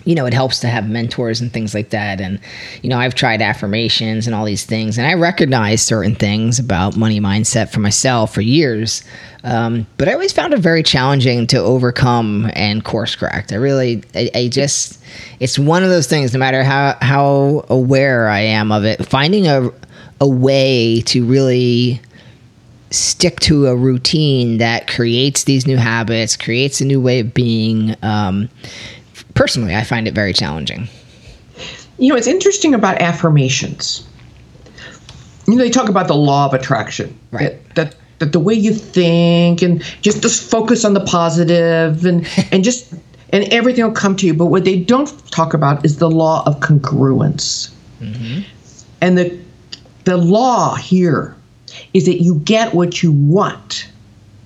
[0.08, 2.22] you know, it helps to have mentors and things like that.
[2.22, 2.39] And
[2.82, 6.96] you know, I've tried affirmations and all these things, and I recognize certain things about
[6.96, 9.04] money mindset for myself for years.
[9.43, 13.52] Um, but I always found it very challenging to overcome and course correct.
[13.52, 15.02] I really, I, I just,
[15.39, 16.34] it's one of those things.
[16.34, 19.70] No matter how how aware I am of it, finding a
[20.22, 22.02] a way to really
[22.91, 27.96] stick to a routine that creates these new habits, creates a new way of being.
[28.02, 28.50] Um,
[29.38, 30.88] personally, I find it very challenging.
[32.00, 34.08] You know, it's interesting about affirmations.
[35.47, 37.17] You know, they talk about the law of attraction.
[37.32, 37.63] Right.
[37.76, 42.28] That, that, that the way you think and just just focus on the positive and
[42.52, 42.93] and just
[43.30, 44.34] and everything will come to you.
[44.34, 47.71] But what they don't talk about is the law of congruence.
[48.02, 48.41] Mm-hmm.
[49.02, 49.39] And the
[50.06, 51.36] the law here
[51.93, 53.89] is that you get what you want,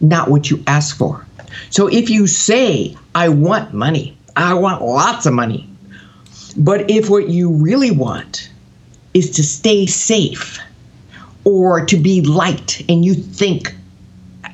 [0.01, 1.25] not what you ask for.
[1.69, 5.67] So if you say, I want money, I want lots of money,
[6.57, 8.49] But if what you really want
[9.13, 10.59] is to stay safe
[11.43, 13.73] or to be liked and you think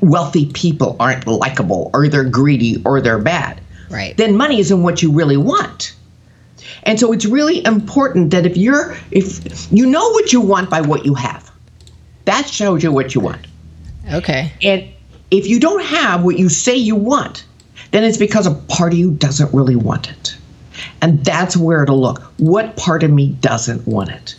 [0.01, 4.15] wealthy people aren't likable or they're greedy or they're bad, Right.
[4.17, 5.95] then money isn't what you really want.
[6.83, 10.81] And so it's really important that if you're if you know what you want by
[10.81, 11.49] what you have,
[12.25, 13.45] that shows you what you want.
[14.13, 14.51] okay.
[14.61, 14.87] And
[15.31, 17.43] if you don't have what you say you want,
[17.91, 20.37] then it's because a part of you doesn't really want it.
[21.01, 22.21] And that's where to look.
[22.37, 24.35] What part of me doesn't want it?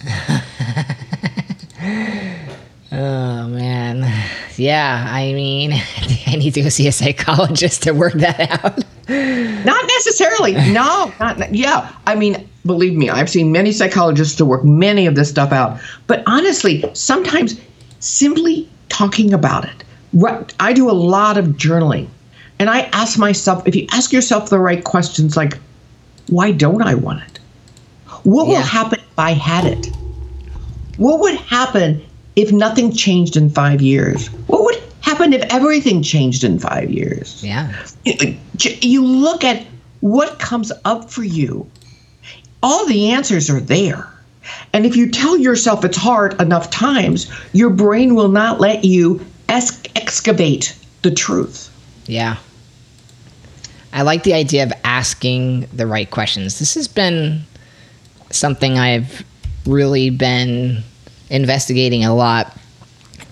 [2.90, 4.10] Oh man.
[4.56, 5.72] Yeah, I mean,
[6.26, 8.82] I need to go see a psychologist to work that out.
[9.64, 10.52] Not necessarily.
[10.72, 11.92] No, not yeah.
[12.06, 15.80] I mean, believe me, I've seen many psychologists to work many of this stuff out.
[16.06, 17.58] But honestly, sometimes
[18.00, 19.84] simply talking about it.
[20.12, 22.08] What I do a lot of journaling,
[22.58, 25.58] and I ask myself, if you ask yourself the right questions, like,
[26.28, 27.38] why don't I want it?
[28.24, 29.86] What will happen if I had it?
[30.96, 32.04] What would happen
[32.36, 34.26] if nothing changed in five years?
[34.48, 37.42] What would happen if everything changed in five years?
[37.44, 37.72] Yeah.
[38.04, 39.64] you look at
[40.00, 41.70] what comes up for you,
[42.62, 44.12] all the answers are there.
[44.72, 49.24] And if you tell yourself it's hard enough times, your brain will not let you
[49.48, 51.70] excavate the truth.
[52.06, 52.36] Yeah.
[53.92, 56.58] I like the idea of asking the right questions.
[56.58, 57.42] This has been
[58.30, 59.24] something I've
[59.66, 60.82] really been
[61.30, 62.56] investigating a lot,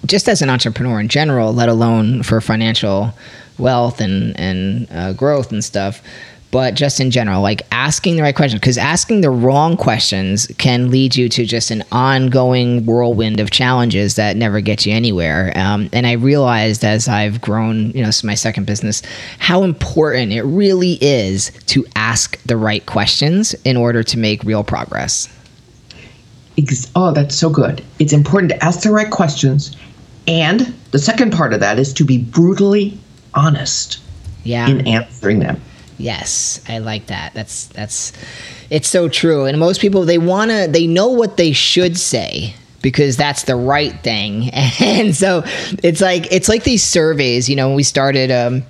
[0.07, 3.13] just as an entrepreneur in general, let alone for financial
[3.59, 6.03] wealth and, and uh, growth and stuff.
[6.53, 10.91] But just in general, like asking the right questions, because asking the wrong questions can
[10.91, 15.53] lead you to just an ongoing whirlwind of challenges that never get you anywhere.
[15.57, 19.03] Um, and I realized as I've grown, you know, this is my second business,
[19.39, 24.65] how important it really is to ask the right questions in order to make real
[24.65, 25.29] progress.
[26.95, 27.83] Oh, that's so good.
[27.99, 29.77] It's important to ask the right questions.
[30.27, 32.99] And the second part of that is to be brutally
[33.35, 33.99] honest
[34.45, 34.69] Yeah.
[34.69, 35.61] in answering them.
[35.99, 37.33] Yes, I like that.
[37.35, 38.13] That's that's
[38.71, 39.45] it's so true.
[39.47, 43.57] And most people they want to they know what they should say because that's the
[43.57, 44.51] right thing.
[44.81, 45.43] And so
[45.83, 48.63] it's like it's like these surveys, you know, when we started um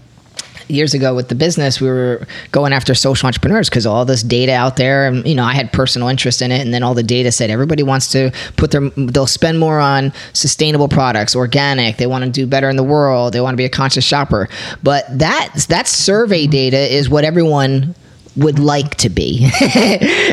[0.69, 4.53] years ago with the business, we were going after social entrepreneurs because all this data
[4.53, 7.03] out there, and you know, I had personal interest in it, and then all the
[7.03, 11.97] data said everybody wants to put their, they'll spend more on sustainable products, organic.
[11.97, 13.33] They want to do better in the world.
[13.33, 14.49] They want to be a conscious shopper.
[14.83, 17.95] But that that survey data is what everyone
[18.37, 19.49] would like to be.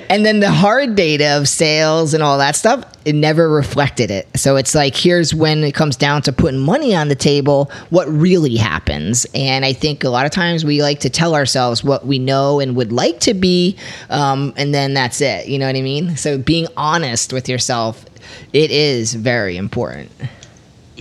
[0.10, 4.28] and then the hard data of sales and all that stuff, it never reflected it.
[4.36, 8.08] So it's like, here's when it comes down to putting money on the table, what
[8.10, 9.26] really happens.
[9.34, 12.60] And I think a lot of times we like to tell ourselves what we know
[12.60, 13.78] and would like to be,
[14.10, 15.48] um, and then that's it.
[15.48, 16.18] You know what I mean?
[16.18, 18.06] So being honest with yourself,
[18.52, 20.12] it is very important.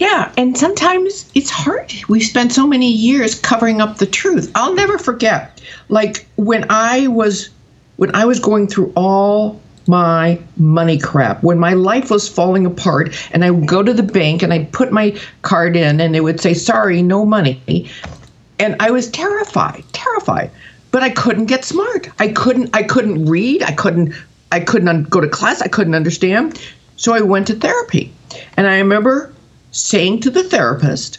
[0.03, 1.93] Yeah, and sometimes it's hard.
[2.09, 4.51] We spent so many years covering up the truth.
[4.57, 5.61] I'll never forget,
[5.91, 7.51] like when I was
[7.99, 13.15] when I was going through all my money crap, when my life was falling apart,
[13.31, 16.21] and I would go to the bank and I'd put my card in, and they
[16.21, 17.89] would say, "Sorry, no money,"
[18.59, 20.51] and I was terrified, terrified.
[20.91, 22.09] But I couldn't get smart.
[22.19, 22.71] I couldn't.
[22.75, 23.63] I couldn't read.
[23.63, 24.15] I couldn't.
[24.51, 25.63] I couldn't go to class.
[25.63, 26.61] I couldn't understand.
[26.97, 28.13] So I went to therapy,
[28.57, 29.32] and I remember
[29.73, 31.19] saying to the therapist,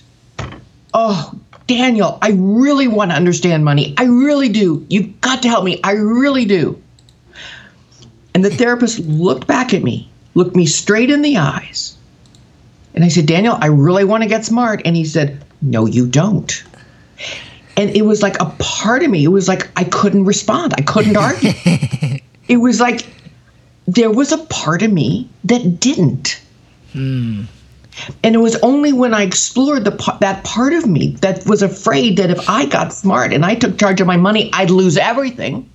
[0.93, 1.33] Oh,
[1.67, 3.93] Daniel, I really want to understand money.
[3.97, 4.85] I really do.
[4.89, 5.79] You've got to help me.
[5.83, 6.81] I really do.
[8.33, 11.97] And the therapist looked back at me, looked me straight in the eyes.
[12.93, 14.81] And I said, Daniel, I really want to get smart.
[14.85, 16.63] And he said, No, you don't.
[17.75, 20.75] And it was like a part of me, it was like I couldn't respond.
[20.77, 21.51] I couldn't argue.
[22.47, 23.07] it was like
[23.87, 26.39] there was a part of me that didn't.
[26.91, 27.43] Hmm.
[28.23, 32.17] And it was only when I explored the that part of me that was afraid
[32.17, 35.69] that if I got smart and I took charge of my money, I'd lose everything,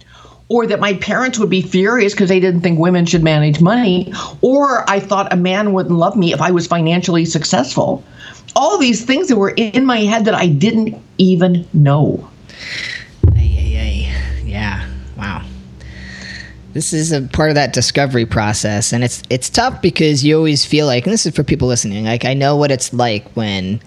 [0.49, 4.13] or that my parents would be furious because they didn't think women should manage money,
[4.41, 8.03] or I thought a man wouldn't love me if I was financially successful.
[8.57, 12.29] All these things that were in my head that I didn't even know.
[16.75, 20.65] This is a part of that discovery process, and it's it's tough because you always
[20.65, 22.05] feel like, and this is for people listening.
[22.05, 23.81] Like I know what it's like when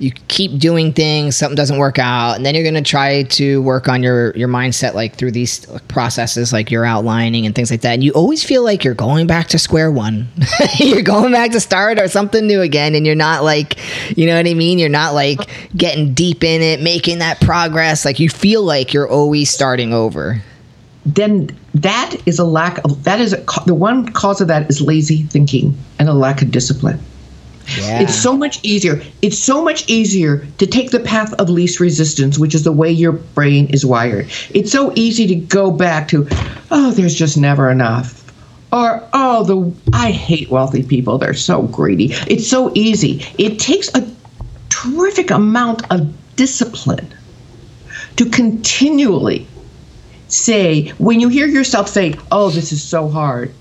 [0.00, 3.60] you keep doing things, something doesn't work out, and then you're going to try to
[3.62, 7.82] work on your your mindset, like through these processes, like you're outlining and things like
[7.82, 7.94] that.
[7.94, 10.26] And you always feel like you're going back to square one.
[10.78, 13.76] you're going back to start or something new again, and you're not like,
[14.16, 14.78] you know what I mean?
[14.78, 15.40] You're not like
[15.76, 18.04] getting deep in it, making that progress.
[18.04, 20.42] Like you feel like you're always starting over.
[21.06, 24.80] Then that is a lack of that is a, the one cause of that is
[24.80, 27.00] lazy thinking and a lack of discipline.
[27.78, 28.00] Yeah.
[28.02, 29.00] It's so much easier.
[29.22, 32.90] It's so much easier to take the path of least resistance, which is the way
[32.90, 34.28] your brain is wired.
[34.50, 36.26] It's so easy to go back to,
[36.70, 38.16] oh, there's just never enough.
[38.72, 41.18] Or, oh, the I hate wealthy people.
[41.18, 42.12] They're so greedy.
[42.26, 43.24] It's so easy.
[43.38, 44.08] It takes a
[44.68, 47.12] terrific amount of discipline
[48.16, 49.46] to continually
[50.32, 53.52] say, when you hear yourself say, oh, this is so hard,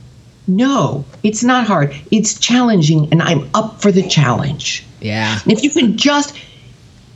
[0.47, 1.95] no, it's not hard.
[2.11, 4.85] It's challenging, and I'm up for the challenge.
[4.99, 5.39] yeah.
[5.45, 6.35] If you can just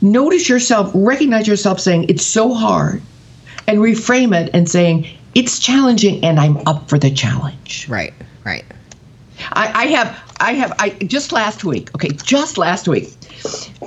[0.00, 3.02] notice yourself, recognize yourself saying, it's so hard,
[3.66, 7.88] and reframe it and saying, it's challenging, and I'm up for the challenge.
[7.88, 8.14] Right.
[8.44, 8.64] Right.
[9.52, 11.92] I, I have, I have, I just last week.
[11.96, 13.08] Okay, just last week,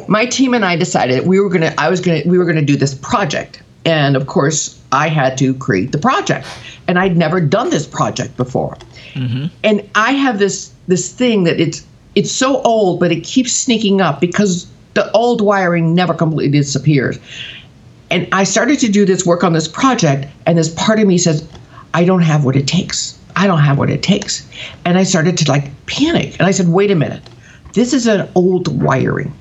[0.09, 2.75] my team and I decided we were gonna, I was gonna, we were gonna do
[2.75, 6.47] this project, and of course, I had to create the project,
[6.87, 8.77] and I'd never done this project before,
[9.13, 9.47] mm-hmm.
[9.63, 11.85] and I have this this thing that it's
[12.15, 17.19] it's so old, but it keeps sneaking up because the old wiring never completely disappears.
[18.09, 21.17] And I started to do this work on this project, and this part of me
[21.17, 21.47] says,
[21.93, 23.19] I don't have what it takes.
[23.35, 24.47] I don't have what it takes.
[24.85, 26.33] And I started to like panic.
[26.39, 27.21] And I said, wait a minute.
[27.73, 29.31] This is an old wiring.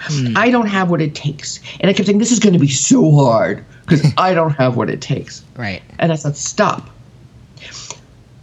[0.00, 0.36] Hmm.
[0.36, 1.60] I don't have what it takes.
[1.80, 4.76] And I kept saying, this is going to be so hard because I don't have
[4.76, 5.44] what it takes.
[5.56, 5.82] Right.
[5.98, 6.90] And I said, stop.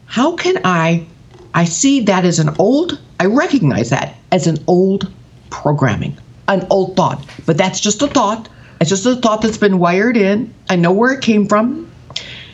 [0.05, 1.05] How can I?
[1.53, 5.11] I see that as an old, I recognize that as an old
[5.49, 6.15] programming,
[6.47, 7.25] an old thought.
[7.45, 8.47] But that's just a thought.
[8.79, 10.53] It's just a thought that's been wired in.
[10.69, 11.89] I know where it came from.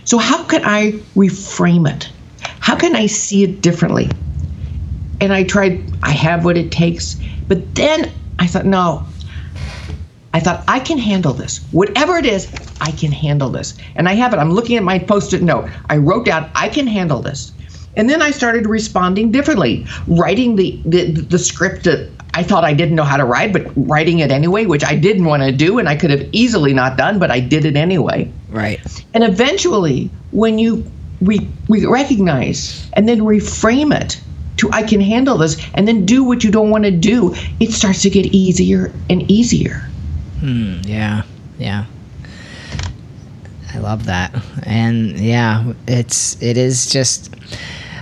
[0.05, 2.09] So, how can I reframe it?
[2.59, 4.09] How can I see it differently?
[5.19, 7.21] And I tried, I have what it takes.
[7.47, 8.11] But then
[8.43, 9.05] I thought, no,
[10.33, 11.59] I thought I can handle this.
[11.71, 13.73] Whatever it is, I can handle this.
[13.95, 14.37] And I have it.
[14.37, 15.69] I'm looking at my post-it note.
[15.89, 17.53] I wrote down I can handle this.
[17.95, 22.73] And then I started responding differently, writing the the, the script that I thought I
[22.73, 25.79] didn't know how to write, but writing it anyway, which I didn't want to do
[25.79, 28.29] and I could have easily not done, but I did it anyway.
[28.49, 28.81] Right.
[29.13, 30.83] And eventually, when you
[31.21, 34.19] we we recognize and then reframe it
[34.57, 37.71] to I can handle this and then do what you don't want to do, it
[37.71, 39.87] starts to get easier and easier.
[40.83, 41.23] Yeah,
[41.57, 41.85] yeah.
[43.73, 47.33] I love that, and yeah, it's it is just.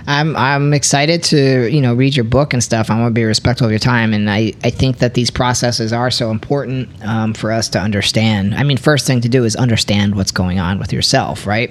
[0.04, 2.90] I'm I'm excited to you know read your book and stuff.
[2.90, 5.92] I want to be respectful of your time, and I I think that these processes
[5.92, 8.54] are so important um, for us to understand.
[8.56, 11.70] I mean, first thing to do is understand what's going on with yourself, right?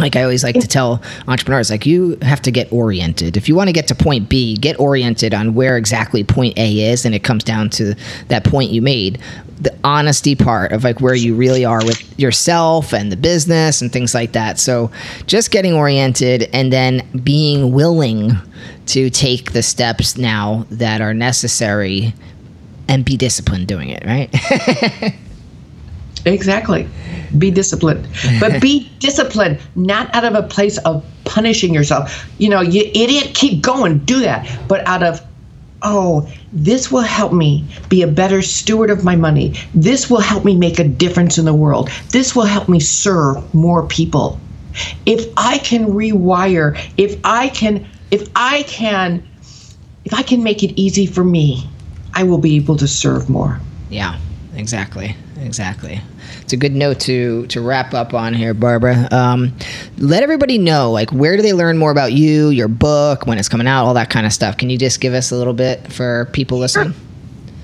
[0.00, 3.36] Like I always like to tell entrepreneurs, like you have to get oriented.
[3.36, 6.90] If you want to get to point B, get oriented on where exactly point A
[6.90, 7.94] is, and it comes down to
[8.28, 9.20] that point you made.
[9.60, 13.92] The honesty part of like where you really are with yourself and the business and
[13.92, 14.58] things like that.
[14.58, 14.90] So
[15.26, 18.32] just getting oriented and then being willing
[18.86, 22.14] to take the steps now that are necessary
[22.88, 25.14] and be disciplined doing it, right?
[26.24, 26.88] Exactly.
[27.38, 28.08] Be disciplined.
[28.38, 32.28] But be disciplined, not out of a place of punishing yourself.
[32.38, 34.48] You know, you idiot, keep going, do that.
[34.68, 35.24] But out of,
[35.82, 39.54] oh, this will help me be a better steward of my money.
[39.74, 41.90] This will help me make a difference in the world.
[42.10, 44.40] This will help me serve more people.
[45.06, 49.26] If I can rewire, if I can, if I can,
[50.04, 51.68] if I can make it easy for me,
[52.14, 53.60] I will be able to serve more.
[53.88, 54.18] Yeah,
[54.54, 56.00] exactly, exactly.
[56.42, 59.08] It's a good note to to wrap up on here, Barbara.
[59.10, 59.56] Um,
[59.98, 63.48] let everybody know, like, where do they learn more about you, your book, when it's
[63.48, 64.56] coming out, all that kind of stuff.
[64.56, 66.94] Can you just give us a little bit for people listening?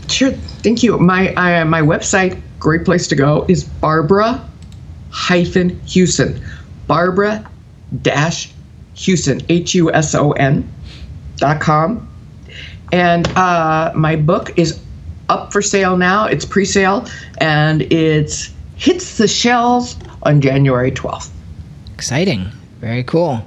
[0.09, 0.31] Sure,
[0.63, 0.99] thank you.
[0.99, 4.49] My uh, my website, great place to go, is Barbara
[5.11, 6.41] hyphen Huson.
[6.87, 7.49] Barbara
[8.03, 8.53] dash
[8.95, 10.73] Huson H U S O N
[11.37, 12.09] dot com,
[12.93, 14.81] and uh, my book is
[15.29, 16.27] up for sale now.
[16.27, 17.07] It's pre-sale,
[17.39, 21.33] and it's hits the shelves on January twelfth.
[21.95, 22.47] Exciting,
[22.81, 23.47] very cool,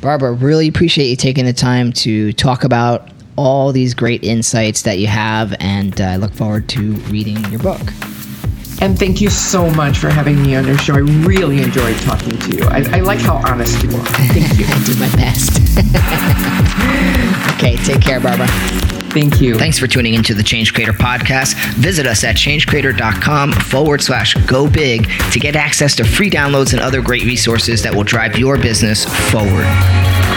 [0.00, 0.32] Barbara.
[0.32, 5.06] Really appreciate you taking the time to talk about all these great insights that you
[5.06, 7.80] have, and I look forward to reading your book.
[8.80, 10.94] And thank you so much for having me on your show.
[10.94, 12.64] I really enjoyed talking to you.
[12.64, 14.04] I, I like how honest you are.
[14.04, 14.66] Thank you.
[14.68, 15.58] I did my best.
[17.56, 18.46] okay, take care, Barbara.
[19.12, 19.56] Thank you.
[19.56, 21.54] Thanks for tuning into the Change Creator podcast.
[21.74, 26.80] Visit us at changecreator.com forward slash go big to get access to free downloads and
[26.80, 30.27] other great resources that will drive your business forward.